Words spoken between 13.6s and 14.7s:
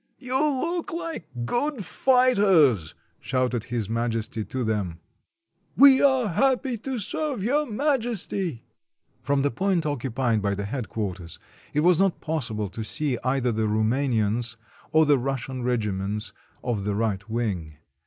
Roumanians